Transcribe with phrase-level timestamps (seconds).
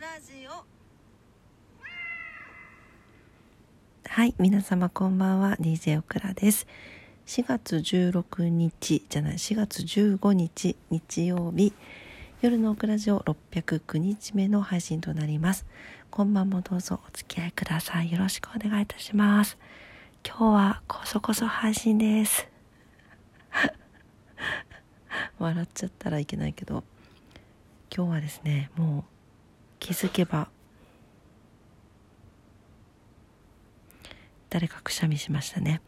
[0.00, 0.64] ラジオ
[4.08, 6.66] はい、皆様こんばんは、DJ オクラです。
[7.26, 11.74] 4月16日じゃない、4月15日日曜日、
[12.40, 15.66] 夜のオクラジオ609日目の配信となります。
[16.10, 18.10] 今晩もどうぞお付き合いください。
[18.10, 19.58] よろしくお願いいたします。
[20.26, 22.48] 今日はこそこそ配信です。
[25.38, 26.84] 笑っちゃったらいけないけど、
[27.94, 29.19] 今日はですね、もう
[29.80, 30.48] 気づけば
[34.50, 35.80] 誰かくしゃみしましたね。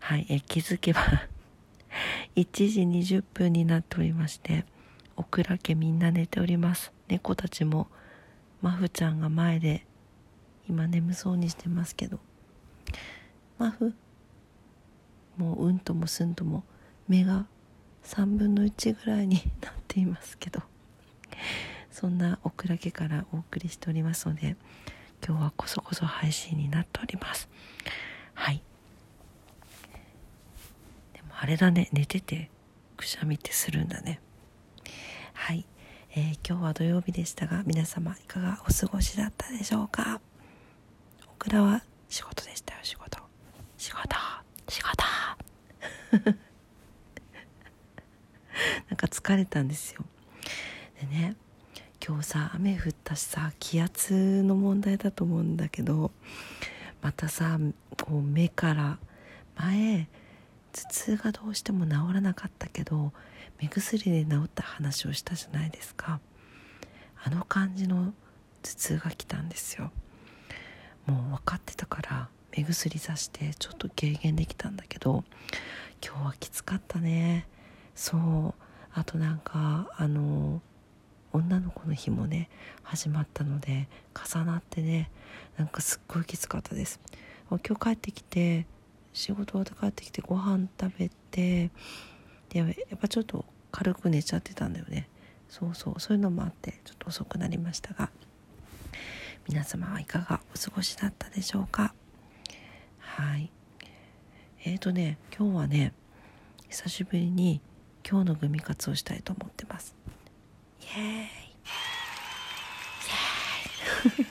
[0.00, 1.00] はい、え気づけば
[2.34, 2.80] 1時
[3.18, 4.64] 20分になっておりまして、
[5.16, 6.92] オクラ家みんな寝ております。
[7.08, 7.88] 猫たちも、
[8.62, 9.86] マフちゃんが前で、
[10.66, 12.18] 今眠そうにしてますけど、
[13.58, 13.94] マフ、
[15.36, 16.64] もううんともすんとも
[17.08, 17.46] 目が
[18.02, 20.62] 3分の1ぐらいになっていますけど、
[21.98, 24.54] そんなオクラ家からお送りしておりますので、
[25.26, 27.48] 今日はこそこそ配信になっております。
[28.34, 28.62] はい。
[31.14, 32.50] でもあれだね、寝てて
[32.98, 34.20] くしゃみってするんだね。
[35.32, 35.64] はい。
[36.10, 40.20] えー今日は土曜日でしたが、皆様いかがお過ごしだったでしょうか？
[41.26, 43.18] オクラは仕事でしたよ、仕事。
[43.78, 44.14] 仕事、
[44.68, 45.02] 仕事。
[48.90, 50.04] なんか疲れたんですよ。
[52.08, 56.12] 今日さ雨降ったしさ気圧の問題だと思うんだけど
[57.02, 57.58] またさ
[58.00, 58.98] こう目から
[59.56, 60.06] 前
[60.72, 63.12] 頭痛がどうしても治らなかったけど
[63.60, 66.20] 目薬で治った話をしたじゃないですか。
[67.24, 68.12] あの感じの
[68.62, 69.90] 頭痛が来たんですよ。
[71.06, 75.24] もう分かってたから目薬さしてちょっと軽減できたんだけど
[76.06, 77.48] 今日はきつかったね。
[77.96, 78.62] そう。
[78.92, 80.62] あとなんかあの
[81.36, 82.48] 女の子の日もね
[82.82, 85.10] 始まったので重なってね
[85.58, 86.98] なんかすっごいきつかったです。
[87.50, 88.66] 今日帰ってきて
[89.12, 91.70] 仕事終わって帰ってきてご飯食べて
[92.48, 95.08] でやっぱちょっと軽く寝ちゃってたんだよね。
[95.48, 98.10] そうそうそういうのもあってちょっと遅くなりましたが
[99.46, 101.94] 皆様はいかがお過ごしだったでしょうか？
[102.98, 103.50] はい。
[104.64, 105.92] えーとね今日はね
[106.68, 107.60] 久しぶりに
[108.08, 109.94] 今日のグミ活をしたいと思ってます。
[110.82, 114.26] イエーイイエーイ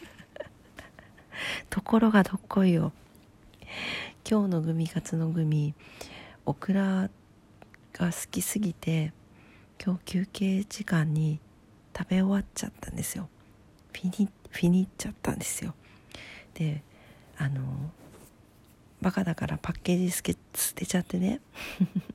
[1.69, 2.93] ところがどっこいよ。
[4.29, 5.75] 今日のグミカツのグミ
[6.45, 7.09] オクラ
[7.93, 9.13] が好きすぎて
[9.83, 11.39] 今日休憩時間に
[11.95, 13.29] 食べ終わっちゃったんですよ。
[13.93, 15.75] フィニフィニっちゃったんですよ。
[16.53, 16.81] で
[17.37, 17.61] あの
[19.01, 21.41] バカだからパッケージ捨て捨てちゃってね。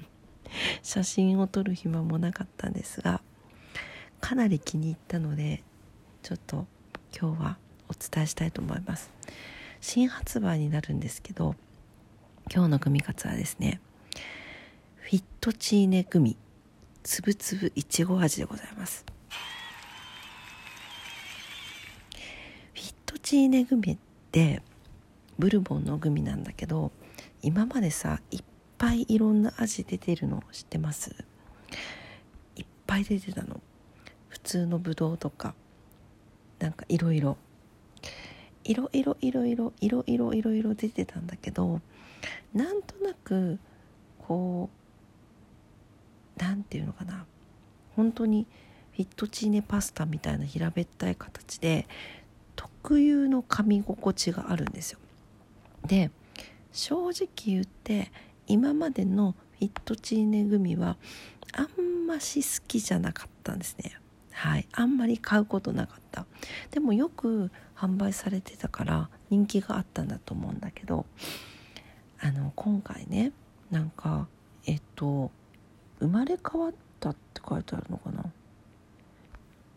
[0.82, 3.20] 写真を撮る暇もなかったんですが
[4.20, 5.62] かなり気に入ったので
[6.22, 6.66] ちょっと
[7.18, 7.56] 今日は
[7.88, 9.10] お伝えしたいと思います。
[9.80, 11.54] 新発売になるんですけど
[12.52, 13.80] 今日のグミカツはですね
[14.96, 16.36] フィットチーネグミ
[17.02, 19.04] つぶつぶいちご味でございます。
[22.74, 23.98] フィットチーネグミっ
[24.30, 24.62] て
[25.38, 26.92] ブルボンのグミなんだけど
[27.42, 28.40] 今までさいっ
[28.76, 31.14] ぱいいろんな味出てるの知ってます？
[32.56, 33.60] いっぱい出てたの。
[34.30, 35.54] 普通のぶどうとか
[36.58, 37.36] なんかいろいろ
[38.64, 41.80] いろいろいろいろいろいろいろいろ出てたんだけど
[42.54, 43.58] なんとなく
[44.26, 44.70] こ
[46.38, 47.26] うなんていうのかな
[47.96, 48.46] 本当に
[48.92, 51.86] フィットチーネパスタみたいな平べったい形で
[52.56, 54.98] 特有の噛み心地があるんですよ。
[55.86, 56.10] で
[56.72, 58.12] 正直言って
[58.46, 60.96] 今までのフィットチーネグミは
[61.52, 63.98] あんまし好きじゃなかったんですね。
[64.40, 64.66] はい。
[64.72, 66.24] あんまり買うことなかった。
[66.70, 71.04] でもよく販売されてたから人気があったんだと思うんだけど
[72.18, 73.32] あの今回ね
[73.70, 74.28] なんか
[74.64, 75.30] えっと
[75.98, 78.24] 生まれ変わったって書いてあるのかな？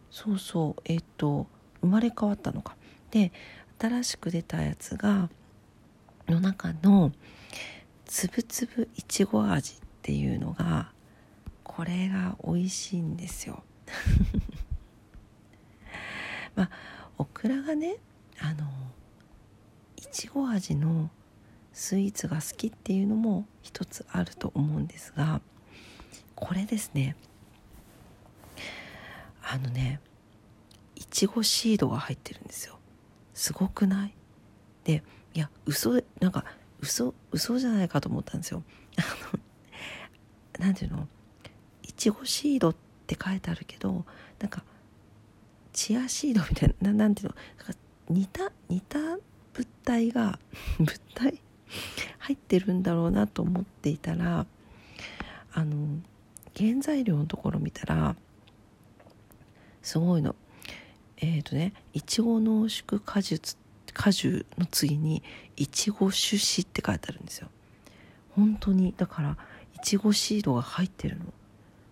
[0.09, 1.47] そうそうえっと
[1.81, 2.77] 生まれ変わったのか。
[3.11, 3.33] で
[3.79, 5.29] 新しく出たやつが
[6.29, 7.11] の中の
[8.05, 10.93] つぶつぶいちご味っていうのが
[11.63, 13.61] これが美味しいんですよ。
[16.55, 16.69] まあ
[17.17, 17.97] オクラがね
[18.39, 18.65] あの
[19.97, 21.09] いちご味の
[21.71, 25.41] スイーツが好きっていうのも一つあると思うんですが
[26.35, 27.15] これですね。
[29.41, 29.99] あのね
[30.95, 32.79] いちごシードが入ってるんですよ。
[33.33, 34.13] すごくない？
[34.83, 35.03] で
[35.33, 36.45] いや嘘なんか
[36.79, 38.63] 嘘嘘じゃないかと思ったんですよ。
[38.97, 39.01] あ
[40.59, 41.07] のなんていうの？
[41.83, 44.05] いちごシードっって書いてあるけど
[44.39, 44.63] なんか
[45.73, 47.35] チアシードみたいななんていうの？
[48.09, 48.99] 似た似た
[49.53, 50.39] 物体が
[50.79, 51.41] 物体？
[52.19, 54.45] 入ってるんだろうなと思っていたら
[55.53, 55.99] あの
[56.55, 58.15] 原材料のところ見たら
[59.81, 60.35] すごいの。
[61.17, 63.57] えっ、ー、とねいちご濃縮果実
[63.93, 65.23] 果汁の次に
[65.55, 67.49] いちご種子って書いてあるんですよ。
[68.31, 68.93] 本当に。
[68.95, 69.37] だから
[69.75, 71.25] いちごシードが入ってるの。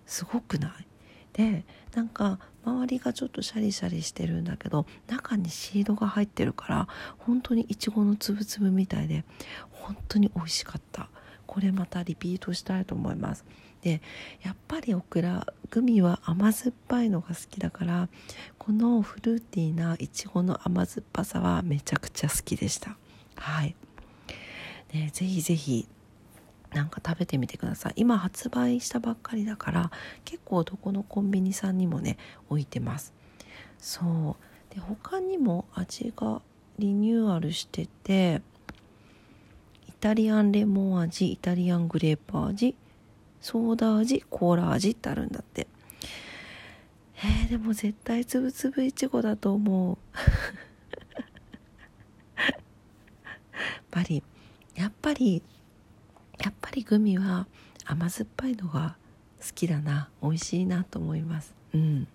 [0.05, 0.85] すごくない？
[1.33, 6.87] でなんか周りがちょっとシャリシャリしてるんだけど中にシードが入ってるから
[7.17, 9.23] 本当にいちごのつぶつぶみたいで
[9.71, 11.09] 本当に美味しかった。
[11.47, 13.43] これまたリピートしたいと思います。
[13.81, 14.01] で
[14.41, 18.09] やっぱりオクラグミは甘酸っぱいのが好きだから
[18.57, 22.95] このフルーティーないちごの甘酸っぱさはめちゃくちゃ好きでした。
[23.35, 23.75] はい。
[24.93, 25.87] でぜひぜひ
[26.73, 27.93] なんか食べてみてください。
[27.97, 29.91] 今発売したばっかりだから
[30.23, 32.17] 結構どこのコンビニさんにもね
[32.49, 33.13] 置いてます。
[33.77, 34.73] そう。
[34.73, 36.41] で他にも味が
[36.79, 38.41] リニューアルしてて
[39.89, 42.75] イタリアンレモン味イタリアングレープ味
[43.41, 45.67] ソーダ味コーラ味ってあるんだって。
[47.23, 49.97] えー、でも絶対つぶつぶいちごだと思う。
[52.39, 52.53] やっ
[53.91, 54.23] ぱり
[54.75, 55.43] やっぱり
[56.41, 57.47] やっぱりグミは
[57.85, 58.95] 甘酸っぱいのが
[59.39, 61.53] 好きだな美味しいなと思います。
[61.73, 62.07] うん。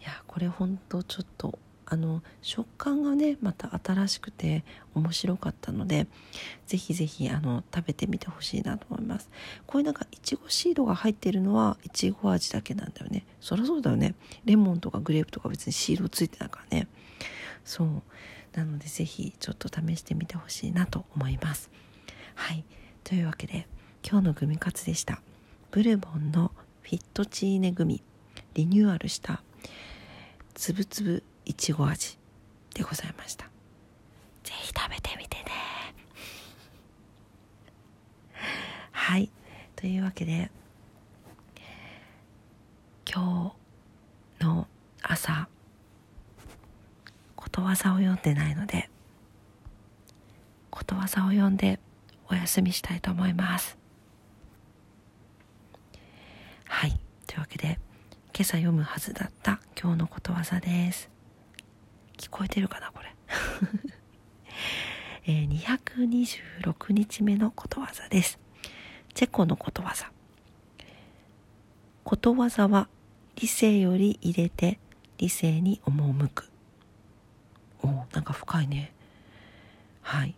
[0.00, 4.64] いやこれほんとちょっとあの食感がねまた新しくて
[4.94, 6.06] 面白かったので
[6.66, 9.28] ぜひぜひあの食べてみてほしいなと思います。
[9.66, 13.26] こういうなんかいちごシードが入ってるのはいちご味だけなんだよね。
[13.40, 14.14] そりゃそうだよね。
[14.44, 16.86] レモンとかグレープとか別にシードついてないからね。
[17.64, 18.02] そう。
[18.54, 21.70] なのでぜひちょっと試してみてほしいなと思います。
[22.34, 22.64] はい。
[23.04, 23.66] というわけで
[24.08, 25.20] 今日のグミカツでした。
[25.70, 26.52] ブルボンの
[26.82, 28.02] フィットチーネグミ
[28.54, 29.42] リニューアルした。
[30.54, 32.18] つぶつぶいちご味
[32.74, 33.46] でございました。
[34.44, 35.44] ぜひ食べてみてね。
[38.92, 39.30] はい。
[39.76, 40.50] というわけで
[43.12, 43.54] 今
[44.40, 44.66] 日の
[45.02, 45.48] 朝
[47.34, 48.88] ことわざを読んでないので
[50.70, 51.80] ことわざを読んで
[52.32, 53.76] お休みしたいと思います。
[56.64, 56.98] はい。
[57.26, 57.78] というわけで
[58.34, 61.10] 今朝読むはずだった今日のことわざです。
[62.16, 63.14] 聞こえてるかなこれ、
[65.26, 68.38] えー、226日目のことわざです。
[69.12, 70.10] チェコのことわざ。
[72.04, 72.88] ことわざは
[73.36, 74.78] 理性より入れて
[75.18, 76.50] 理性に赴く。
[77.82, 78.94] おなんか深いね。
[80.00, 80.34] はい。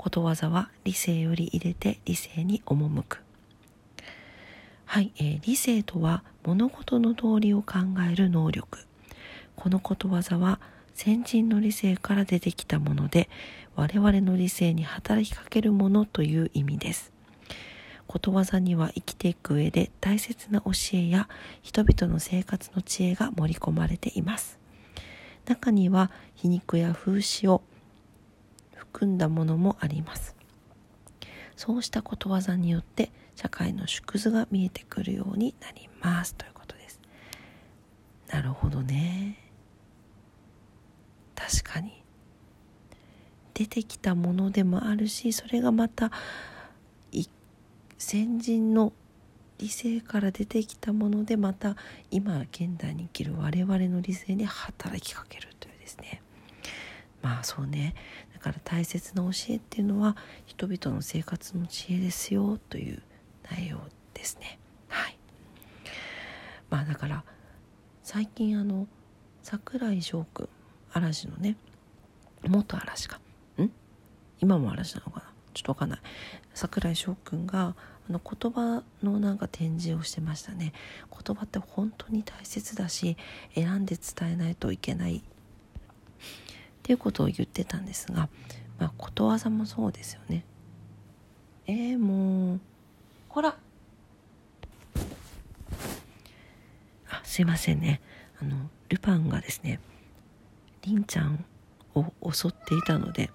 [0.00, 3.22] ことわざは理性より入れて理性に赴く。
[4.86, 7.80] はい、えー、理性とは物事の道理を考
[8.10, 8.78] える能力。
[9.56, 10.58] このことわざは
[10.94, 13.28] 先人の理性から出てきたもので
[13.76, 17.12] 我々の理性に働きかけるものという意味です。
[18.06, 21.28] ことわざには生きていく上で大切な教えや
[21.60, 24.58] 人々の生活の知恵が盛り込まれています。
[25.44, 27.60] 中には皮肉や風刺を
[28.92, 30.36] 含んだものもあります。
[31.56, 37.00] そうしたことわざによって社会の縮図が見えてくるようになりますということです。
[38.28, 39.36] なるほどね。
[41.34, 42.02] 確かに。
[43.54, 46.10] 出てきたものでもあるしそれがまた
[47.98, 48.94] 先人の
[49.58, 51.76] 理性から出てきたものでまた
[52.10, 56.22] 今現代に生きる我々の理性に働きかけるというですね。
[57.22, 57.94] まあそうね。
[58.32, 63.02] だから大切な教えっていうのは人々の生活の知恵ですよという
[63.50, 63.78] 内容
[64.14, 64.58] ですね。
[64.88, 65.18] はい。
[66.70, 67.24] まあだから
[68.02, 68.86] 最近あの
[69.42, 70.48] 櫻井翔くん
[70.92, 71.56] 嵐のね
[72.46, 73.20] 元嵐か。
[73.58, 73.70] ん？
[74.40, 75.26] 今も嵐なのかな？
[75.52, 76.00] ちょっとわかんない。
[76.54, 77.74] 櫻井翔くんが
[78.08, 80.72] あの言葉のなんか展示をしてましたね。
[81.10, 83.16] 言葉って本当に大切だし
[83.54, 85.22] 選んで伝えないといけない
[86.90, 88.28] っていうことを言ってたんですが、
[88.80, 90.44] まあ、ことわざもそうですよね。
[91.68, 92.60] えー、もう。
[93.28, 93.56] ほら。
[97.08, 98.00] あすいませんね。
[98.42, 99.78] あのルパンがですね
[100.82, 101.44] りんちゃん
[101.94, 103.30] を襲っていたので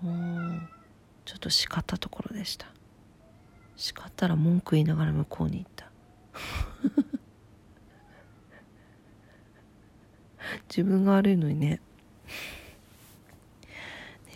[0.00, 0.14] もう
[1.24, 2.68] ちょっと叱ったところでした。
[3.74, 5.90] 叱ったら文句言いながら向こうに行った。
[10.70, 11.80] 自分が悪いのにね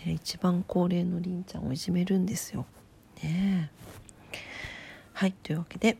[0.06, 2.66] ね一番高齢のりんちゃんをいじめるんですよ。
[3.22, 3.70] ね。
[5.12, 5.96] はいというわけで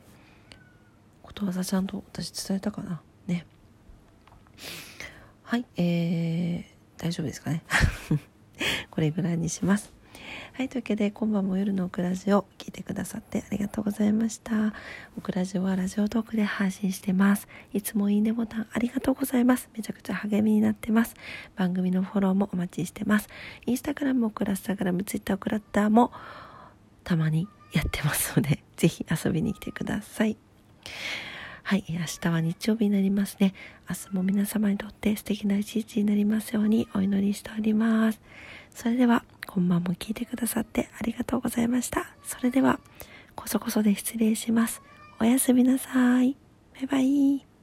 [1.23, 3.01] ことわざちゃんと私伝えたかな。
[3.27, 3.47] ね。
[5.43, 7.63] はいえー、大丈夫ですかね。
[8.91, 9.93] これぐらいにします。
[10.55, 14.75] はい、というわけで今晩も夜のオクラジオ聞いてくださってありがとうございました。
[15.17, 17.49] オクラジオはラジオトークで配信してます。
[17.73, 19.69] いつもいいねボタンありがとうございます。
[19.77, 21.15] めちゃくちゃ励みになってます。
[21.57, 23.29] 番組のフォローもお待ちしてます。
[23.67, 26.13] インスタグラム、オクラスタグラム、ツイッター、オクラッターも
[27.05, 30.37] たまにやってますので、 ぜひ遊びに来てください。
[31.63, 33.55] はい、明日は日曜日になりますね。
[33.89, 38.21] 明日も皆様にとって素敵な一日になりますようにお祈りしております。
[38.71, 42.07] それでは、今晩も聞いてくださってありがとうございました。
[42.25, 42.81] それでは、
[43.35, 44.83] こそこそで失礼します。
[45.21, 46.37] おやすみなさい。
[46.75, 47.54] バイバイ。